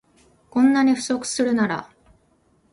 [0.49, 1.87] こんなに不足するなら